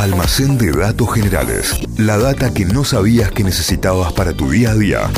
[0.00, 1.74] Almacén de datos generales.
[1.98, 5.10] La data que no sabías que necesitabas para tu día a día.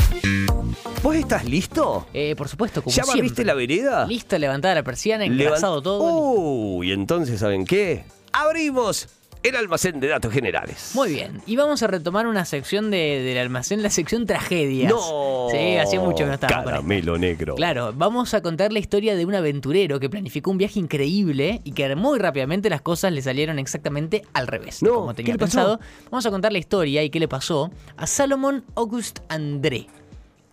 [1.01, 2.05] ¿Vos estás listo?
[2.13, 3.21] Eh, por supuesto, como ¿Ya siempre.
[3.21, 4.05] barriste la vereda?
[4.07, 6.03] Listo, levantada la persiana, Levan- engrasado todo.
[6.03, 8.03] Uy, entonces, ¿saben qué?
[8.33, 9.07] Abrimos
[9.43, 10.91] el almacén de datos generales.
[10.95, 11.41] Muy bien.
[11.45, 14.91] Y vamos a retomar una sección de- del almacén, la sección tragedias.
[14.91, 15.47] No.
[15.51, 16.47] Sí, hacía mucho que no esto.
[16.47, 17.55] Caramelo negro.
[17.55, 21.71] Claro, vamos a contar la historia de un aventurero que planificó un viaje increíble y
[21.73, 24.81] que muy rápidamente las cosas le salieron exactamente al revés.
[24.81, 25.57] No, como ¿qué tenía le pasó?
[25.57, 25.79] pensado.
[26.09, 29.87] Vamos a contar la historia y qué le pasó a Salomon August André.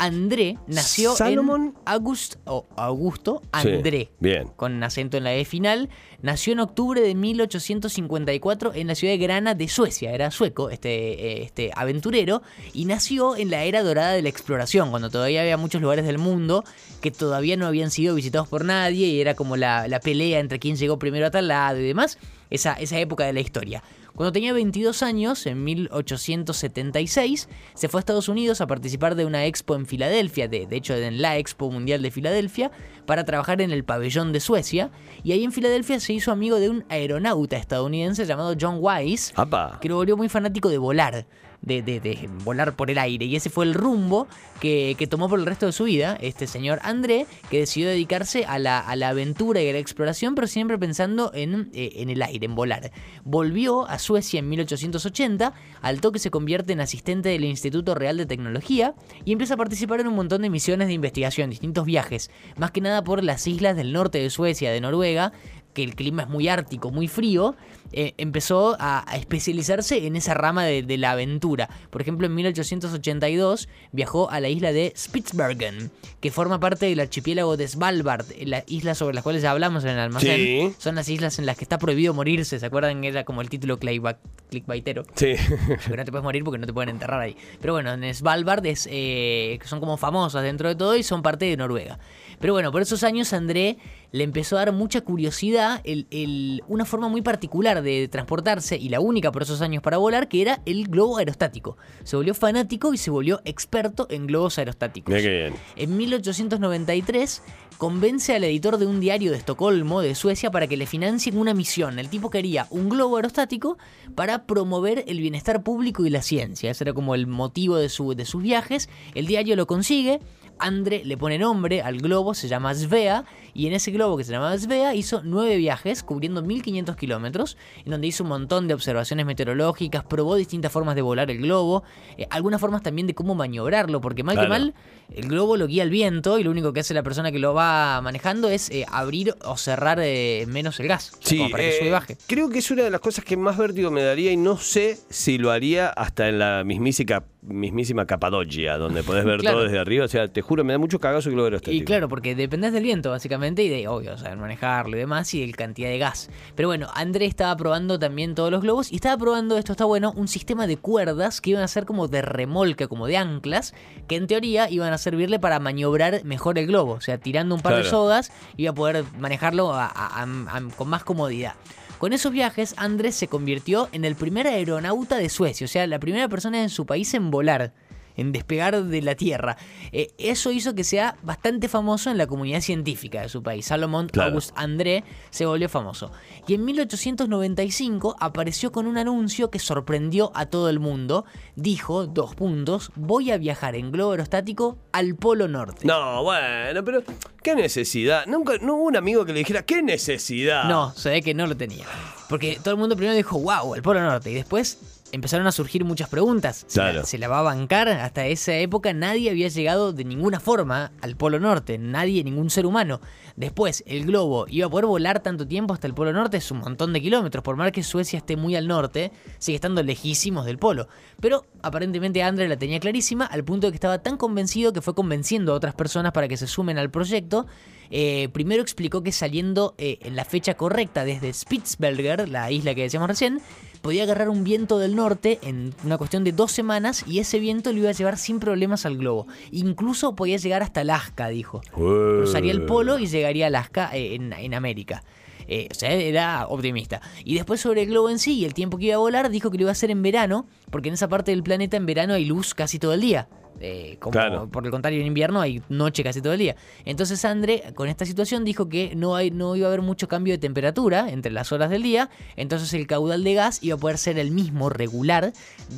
[0.01, 2.37] André nació Salomon- en August
[2.77, 4.11] Augusto Sí, André.
[4.19, 4.49] bien.
[4.57, 5.89] Con acento en la E final.
[6.23, 10.13] Nació en octubre de 1854 en la ciudad de Grana de Suecia.
[10.13, 10.91] Era sueco este,
[11.39, 12.43] eh, este aventurero.
[12.73, 16.19] Y nació en la era dorada de la exploración, cuando todavía había muchos lugares del
[16.19, 16.65] mundo
[17.01, 19.07] que todavía no habían sido visitados por nadie.
[19.07, 22.19] Y era como la, la pelea entre quién llegó primero a tal lado y demás.
[22.51, 23.83] Esa, esa época de la historia.
[24.21, 29.47] Cuando tenía 22 años, en 1876, se fue a Estados Unidos a participar de una
[29.47, 32.71] expo en Filadelfia, de, de hecho en la Expo Mundial de Filadelfia,
[33.07, 34.91] para trabajar en el pabellón de Suecia.
[35.23, 39.79] Y ahí en Filadelfia se hizo amigo de un aeronauta estadounidense llamado John Wise, Apa.
[39.81, 41.27] que lo volvió muy fanático de volar.
[41.63, 43.27] De, de- volar por el aire.
[43.27, 44.27] Y ese fue el rumbo
[44.61, 48.45] que, que tomó por el resto de su vida este señor André, que decidió dedicarse
[48.47, 52.09] a la, a la aventura y a la exploración, pero siempre pensando en, eh, en
[52.09, 52.91] el aire, en volar.
[53.25, 58.27] Volvió a Suecia en 1880, al toque se convierte en asistente del Instituto Real de
[58.27, 58.95] Tecnología
[59.25, 62.81] y empieza a participar en un montón de misiones de investigación, distintos viajes, más que
[62.81, 65.33] nada por las islas del norte de Suecia, de Noruega,
[65.75, 67.55] que el clima es muy ártico, muy frío,
[67.93, 71.69] eh, empezó a, a especializarse en esa rama de, de la aventura.
[71.91, 77.57] Por ejemplo, en 1882 viajó a la isla de Spitsbergen, que forma parte del archipiélago
[77.57, 80.37] de Svalbard, las islas sobre las cuales ya hablamos en el almacén.
[80.37, 80.75] Sí.
[80.79, 83.03] Son las islas en las que está prohibido morirse, ¿se acuerdan?
[83.05, 84.19] Era como el título clickba-
[84.51, 85.05] clickbaitero.
[85.15, 85.35] Sí.
[85.69, 87.37] Porque no te puedes morir porque no te pueden enterrar ahí.
[87.61, 91.45] Pero bueno, en Svalbard es, eh, son como famosas dentro de todo y son parte
[91.47, 91.99] de Noruega.
[92.41, 93.77] Pero bueno, por esos años André
[94.13, 98.89] le empezó a dar mucha curiosidad el- el- una forma muy particular de transportarse y
[98.89, 101.77] la única por esos años para volar, que era el globo aerostático.
[102.05, 105.11] Se volvió fanático y se volvió experto en globos aerostáticos.
[105.15, 105.55] Mira qué bien.
[105.77, 107.43] En 1893
[107.79, 111.55] convence al editor de un diario de Estocolmo, de Suecia, para que le financien una
[111.55, 111.99] misión.
[111.99, 113.79] El tipo quería un globo aerostático
[114.15, 116.71] para promover el bienestar público y la ciencia.
[116.71, 118.91] Ese era como el motivo de, su- de sus viajes.
[119.15, 120.21] El diario lo consigue.
[120.61, 124.33] Andre le pone nombre al globo, se llama Svea, y en ese globo que se
[124.33, 129.27] llamaba Svea hizo nueve viajes cubriendo 1500 kilómetros, en donde hizo un montón de observaciones
[129.27, 131.83] meteorológicas, probó distintas formas de volar el globo,
[132.17, 134.75] eh, algunas formas también de cómo maniobrarlo, porque mal que mal,
[135.15, 137.53] el globo lo guía el viento y lo único que hace la persona que lo
[137.55, 141.79] va manejando es eh, abrir o cerrar eh, menos el gas, Sí, como para que
[141.79, 142.17] sube y baje.
[142.27, 144.99] creo que es una de las cosas que más vértigo me daría y no sé
[145.09, 149.57] si lo haría hasta en la mismísima, mismísima Capadocia, donde podés ver Claro.
[149.59, 150.05] todo desde arriba.
[150.05, 151.83] O sea, te juro, me da mucho cagazo el globo aerostático.
[151.83, 155.41] Y claro, porque dependés del viento, básicamente, y de, obvio, saber manejarlo y demás, y
[155.41, 156.31] de la cantidad de gas.
[156.55, 160.13] Pero bueno, André estaba probando también todos los globos, y estaba probando, esto está bueno,
[160.17, 163.75] un sistema de cuerdas que iban a ser como de remolque, como de anclas,
[164.09, 166.93] que en teoría iban a servirle para maniobrar mejor el globo.
[166.95, 170.63] O sea, tirando un par de sogas, iba a poder manejarlo a- a- a- a-
[170.77, 171.55] con más comodidad.
[172.01, 176.01] Con esos viajes, Andrés se convirtió en el primer aeronauta de Suecia, o sea, la
[176.01, 177.75] primera persona en su país en volar
[178.17, 179.57] en despegar de la Tierra.
[179.93, 183.67] Eh, eso hizo que sea bastante famoso en la comunidad científica de su país.
[183.67, 184.31] Salomón Claro.
[184.31, 186.11] August André se volvió famoso.
[186.47, 191.25] Y en 1895 apareció con un anuncio que sorprendió a todo el mundo.
[191.57, 195.87] Dijo, dos puntos, voy a viajar en globo aerostático al Polo Norte.
[195.87, 197.03] No, bueno, pero
[197.43, 198.27] ¿qué necesidad?
[198.27, 200.65] Nunca, no hubo un amigo que le dijera, ¿qué necesidad?
[200.65, 201.87] No, se ve que no lo tenía.
[202.29, 204.31] Porque todo el mundo primero dijo, wow, el Polo Norte.
[204.31, 204.79] Y después
[205.13, 206.65] empezaron a surgir muchas preguntas.
[206.67, 207.01] ¿Se, Claro.
[207.01, 207.89] la, se la va a bancar?
[207.89, 211.79] Hasta esa época nadie había llegado de ninguna forma al Polo Norte.
[211.79, 213.01] Nadie, ningún ser humano.
[213.37, 216.37] Después, el globo iba a poder volar tanto tiempo hasta el Polo Norte.
[216.37, 217.43] Es un montón de kilómetros.
[217.43, 220.89] Por más que Suecia esté muy al norte, sigue estando lejísimos del Polo.
[221.21, 224.95] Pero aparentemente Andre la tenía clarísima al punto de que estaba tan convencido que fue
[224.95, 227.47] convenciendo a otras personas para que se sumen al proyecto.
[227.91, 232.83] Eh, primero explicó que saliendo eh, en la fecha correcta desde Spitsberger, la isla que
[232.83, 233.41] decíamos recién,
[233.83, 235.00] podía agarrar un viento del norte
[235.43, 238.87] en una cuestión de dos semanas y ese viento lo iba a llevar sin problemas
[238.87, 239.27] al globo.
[239.51, 241.61] Incluso podía llegar hasta Alaska, dijo.
[241.73, 245.03] Cruzaría el polo y llegaría a Alaska eh, en, en América.
[245.49, 247.01] Eh, o sea, era optimista.
[247.25, 249.51] Y después sobre el globo en sí y el tiempo que iba a volar, dijo
[249.51, 252.15] que lo iba a hacer en verano, porque en esa parte del planeta en verano
[252.15, 253.29] hay luz casi todo el día.
[253.61, 254.49] Eh, como Claro.
[254.49, 256.57] por el contrario, en invierno hay noche casi todo el día.
[256.85, 260.33] Entonces André, con esta situación, dijo que no, hay, no iba a haber mucho cambio
[260.33, 263.99] de temperatura entre las horas del día, entonces el caudal de gas iba a poder
[263.99, 265.33] ser el mismo, regular,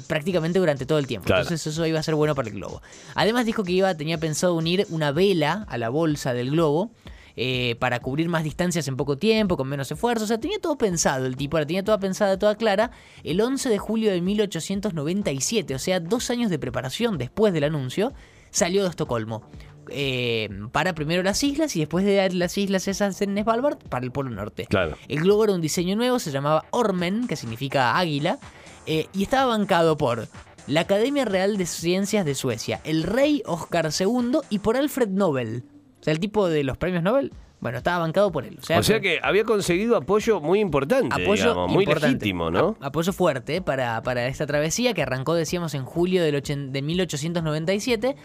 [0.07, 1.27] prácticamente durante todo el tiempo.
[1.27, 1.43] Claro.
[1.43, 2.83] Entonces eso iba a ser bueno para el globo.
[3.15, 6.91] Además dijo que iba, tenía pensado unir una vela a la bolsa del globo.
[7.37, 10.25] Eh, para cubrir más distancias en poco tiempo, con menos esfuerzo.
[10.25, 12.91] O sea, tenía todo pensado el tipo, la tenía toda pensada, toda clara.
[13.25, 18.13] El 11 de julio de 1897, o sea, dos años de preparación después del anuncio,
[18.51, 19.43] salió de Estocolmo.
[19.89, 24.13] eh, para primero las islas y después de las islas esas en Svalbard para el
[24.13, 24.67] Polo Norte.
[24.67, 24.97] Claro.
[25.09, 28.39] El globo era un diseño nuevo, se llamaba Ormen, que significa águila,
[28.87, 30.29] eh, y estaba bancado por
[30.67, 35.65] la Academia Real de Ciencias de Suecia, el rey Oscar II y por Alfred Nobel.
[36.03, 38.59] O sea, el tipo de los premios Nobel, bueno, estaba bancado por él.
[38.61, 42.17] O sea, O sea que había conseguido apoyo muy importante, apoyo digamos, muy importante.
[42.17, 42.77] legítimo, ¿no?
[42.81, 46.83] A- apoyo fuerte para, para esta travesía que arrancó, decíamos, en julio del ochen- de
[46.83, 48.17] 1897.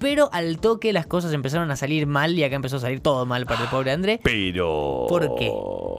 [0.00, 3.26] Pero al toque las cosas empezaron a salir mal y acá empezó a salir todo
[3.26, 4.20] mal para el pobre André.
[4.22, 5.06] Pero...
[5.08, 5.52] Porque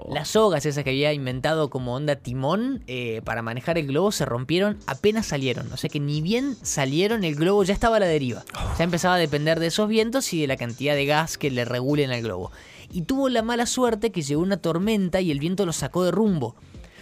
[0.10, 4.26] las sogas esas que había inventado como onda timón eh, para manejar el globo se
[4.26, 5.72] rompieron apenas salieron.
[5.72, 8.44] O sea que ni bien salieron el globo ya estaba a la deriva.
[8.78, 11.66] Ya empezaba a depender de esos vientos y de la cantidad de gas que le
[11.66, 12.52] regulen al globo.
[12.92, 16.12] Y tuvo la mala suerte que llegó una tormenta y el viento lo sacó de
[16.12, 16.56] rumbo.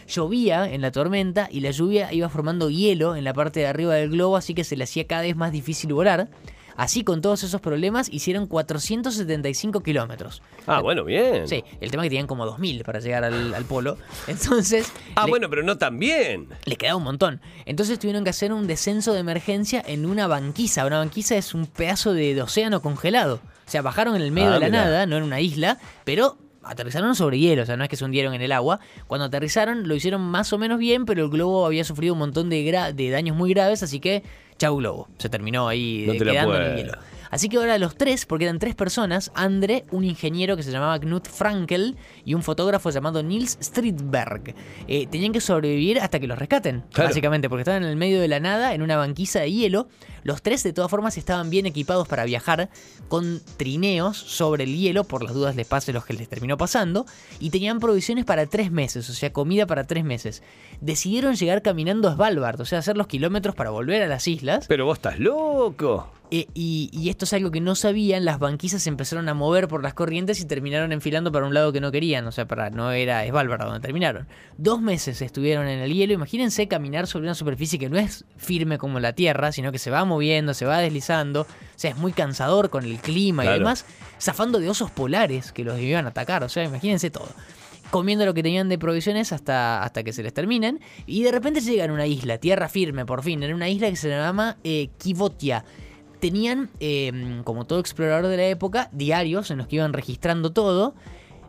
[0.08, 3.96] Llovía en la tormenta y la lluvia iba formando hielo en la parte de arriba
[3.96, 6.30] del globo, así que se le hacía cada vez más difícil volar.
[6.78, 10.42] Así, con todos esos problemas, hicieron 475 kilómetros.
[10.68, 11.48] Ah, bueno, bien.
[11.48, 13.98] Sí, el tema es que tenían como 2000 para llegar al, al polo.
[14.28, 14.92] Entonces.
[15.16, 16.48] Ah, le, bueno, pero no tan bien.
[16.66, 17.42] Le quedaba un montón.
[17.66, 20.86] Entonces tuvieron que hacer un descenso de emergencia en una banquisa.
[20.86, 23.42] Una banquisa es un pedazo de, de océano congelado.
[23.66, 24.84] O sea, bajaron en el medio Ah, de la mirá.
[24.86, 26.38] nada, no en una isla, pero
[26.68, 28.80] aterrizaron sobre hielo, o sea, no es que se hundieron en el agua.
[29.08, 32.50] Cuando aterrizaron lo hicieron más o menos bien, pero el globo había sufrido un montón
[32.50, 34.24] de, gra- de daños muy graves, así que
[34.58, 35.08] chau globo.
[35.18, 36.78] Se terminó ahí No eh, te la quedando en el puedo.
[36.86, 36.98] hielo.
[37.30, 41.00] Así que ahora los tres, porque eran tres personas, Andre, un ingeniero que se llamaba
[41.00, 41.96] Knut Frankel
[42.26, 44.56] y un fotógrafo llamado Nils Stridberg,
[44.88, 47.10] eh, tenían que sobrevivir hasta que los rescaten, Claro.
[47.10, 49.88] básicamente, porque estaban en el medio de la nada, en una banquisa de hielo.
[50.24, 52.70] Los tres, de todas formas, estaban bien equipados para viajar
[53.08, 57.06] con trineos sobre el hielo, por las dudas les pase los que les terminó pasando,
[57.40, 60.44] y tenían provisiones para tres meses, o sea, comida para tres meses.
[60.82, 64.66] Decidieron llegar caminando a Svalbard, o sea, hacer los kilómetros para volver a las islas.
[64.68, 66.10] Pero vos estás loco.
[66.30, 69.70] Eh, y, y esto es algo que no sabían, las banquisas se empezaron a mover
[69.70, 72.70] por las corrientes y terminaron enfilando para un lado que no querían, o sea, para
[72.70, 74.28] no era Svalbard donde terminaron.
[74.58, 78.78] Dos meses estuvieron en el hielo, imagínense caminar sobre una superficie que no es firme
[78.78, 81.48] como la tierra, sino que se va moviendo, se va deslizando, o
[81.78, 83.86] sea, es muy cansador con el clima y demás,
[84.20, 87.30] zafando de osos polares que los iban a atacar, o sea, imagínense todo
[87.90, 90.82] comiendo lo que tenían de provisiones hasta, hasta que se les terminen.
[91.06, 93.96] Y de repente llegan a una isla, tierra firme, por fin, en una isla que
[93.96, 95.64] se llama eh, Kivotia.
[96.20, 100.96] Tenían, eh, como todo explorador de la época, diarios en los que iban registrando todo.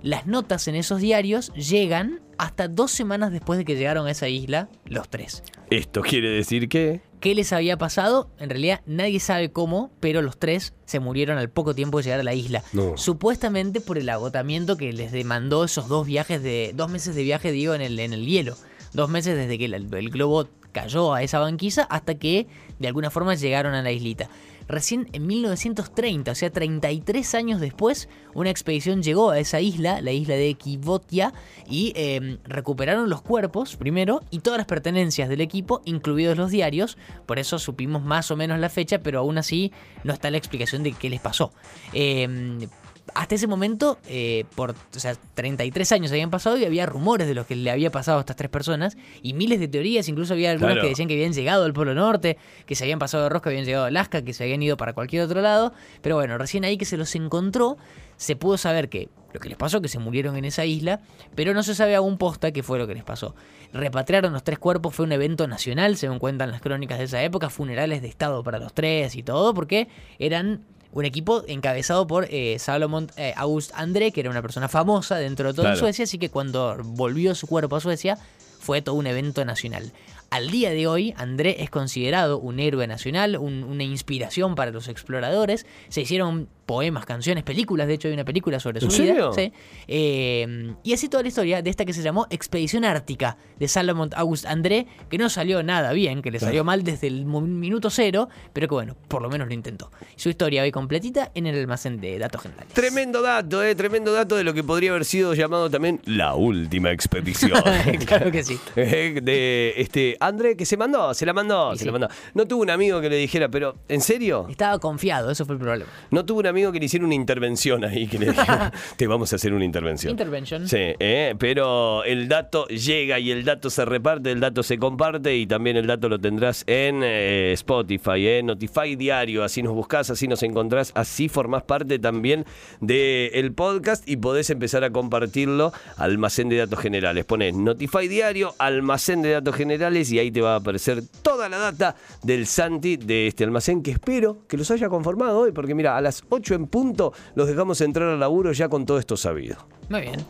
[0.02, 4.28] Las notas en esos diarios llegan hasta dos semanas después de que llegaron a esa
[4.28, 5.42] isla, los tres.
[5.70, 7.00] Esto quiere decir que...
[7.20, 8.30] ¿Qué les había pasado?
[8.38, 12.20] En realidad nadie sabe cómo, pero los tres se murieron al poco tiempo de llegar
[12.20, 12.62] a la isla.
[12.72, 12.96] No.
[12.96, 16.72] Supuestamente por el agotamiento que les demandó esos dos viajes de.
[16.76, 18.56] dos meses de viaje, digo, en el, en el hielo.
[18.92, 22.46] Dos meses desde que el, el globo cayó a esa banquisa hasta que
[22.78, 24.28] de alguna forma llegaron a la islita.
[24.68, 30.12] Recién en 1930, o sea, 33 años después, una expedición llegó a esa isla, la
[30.12, 31.32] isla de Kivotia,
[31.66, 36.98] y eh, recuperaron los cuerpos primero y todas las pertenencias del equipo, incluidos los diarios.
[37.24, 39.72] Por eso supimos más o menos la fecha, pero aún así
[40.04, 41.50] no está la explicación de qué les pasó.
[41.94, 42.68] Eh,
[43.14, 47.34] hasta ese momento, eh, por o sea, 33 años habían pasado y había rumores de
[47.34, 50.50] lo que le había pasado a estas tres personas y miles de teorías, incluso había
[50.50, 50.82] algunas Claro.
[50.82, 52.36] que decían que habían llegado al Polo Norte,
[52.66, 54.92] que se habían pasado de rosca, habían llegado a Alaska, que se habían ido para
[54.92, 55.72] cualquier otro lado,
[56.02, 57.76] pero bueno, recién ahí que se los encontró,
[58.16, 61.00] se pudo saber que lo que les pasó, que se murieron en esa isla,
[61.34, 63.34] pero no se sabe aún posta qué fue lo que les pasó.
[63.74, 67.50] Repatriaron los tres cuerpos, fue un evento nacional, según cuentan las crónicas de esa época,
[67.50, 69.88] funerales de estado para los tres y todo, porque
[70.18, 75.16] eran un equipo encabezado por eh, Salomon eh, August André, que era una persona famosa
[75.16, 75.78] dentro de toda Claro.
[75.80, 78.18] Suecia, así que cuando volvió su cuerpo a Suecia
[78.58, 79.92] fue todo un evento nacional.
[80.30, 84.88] Al día de hoy, André es considerado un héroe nacional, un- una inspiración para los
[84.88, 85.64] exploradores.
[85.88, 87.86] Se hicieron poemas, canciones, películas.
[87.88, 89.32] De hecho, hay una película sobre su ¿En vida.
[89.32, 89.50] Sí.
[89.88, 94.10] Eh, y así toda la historia de esta que se llamó Expedición Ártica de Salomon
[94.14, 98.28] August André, que no salió nada bien, que le salió mal desde el minuto cero,
[98.52, 99.90] pero que bueno, por lo menos lo intentó.
[100.16, 102.74] Su historia hoy completita en el almacén de datos generales.
[102.74, 106.90] Tremendo dato, eh, tremendo dato de lo que podría haber sido llamado también la última
[106.92, 107.62] expedición.
[108.06, 108.58] claro que sí.
[108.76, 111.84] Eh, de este André, que se mandó, se la mandó, se sí.
[111.86, 112.08] la mandó.
[112.34, 114.46] No tuvo un amigo que le dijera, pero, ¿en serio?
[114.48, 115.90] Estaba confiado, eso fue el problema.
[116.10, 118.34] No tuvo un amigo que le hiciera una intervención ahí, que le
[118.96, 120.10] te vamos a hacer una intervención.
[120.10, 120.68] Intervention.
[120.68, 125.36] Sí, eh, pero el dato llega y el dato se reparte, el dato se comparte
[125.36, 130.10] y también el dato lo tendrás en eh, Spotify, en Notify Diario, así nos buscás,
[130.10, 132.44] así nos encontrás, así formás parte también
[132.80, 137.24] del podcast y podés empezar a compartirlo, almacén de datos generales.
[137.24, 141.58] Ponés Notify Diario, almacén de datos generales y ahí te va a aparecer toda la
[141.58, 145.96] data del Santi de este almacén que espero que los haya conformado hoy, porque mira,
[145.96, 149.56] a las 8 en punto los dejamos entrar al laburo ya con todo esto sabido.
[149.90, 150.24] Muy bien.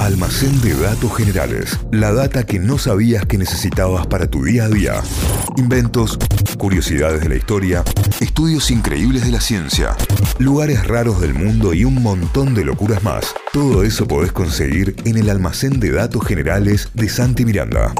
[0.00, 1.78] Almacén de datos generales.
[1.90, 5.02] La data que no sabías que necesitabas para tu día a día.
[5.56, 6.18] Inventos,
[6.58, 7.82] curiosidades de la historia,
[8.20, 9.96] estudios increíbles de la ciencia,
[10.38, 13.34] lugares raros del mundo y un montón de locuras más.
[13.52, 17.94] Todo eso podés conseguir en el almacén de datos generales de Santi Miranda.